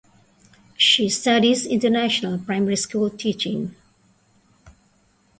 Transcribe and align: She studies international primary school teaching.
She 0.77 1.09
studies 1.09 1.67
international 1.67 2.39
primary 2.39 2.75
school 2.75 3.11
teaching. 3.11 3.75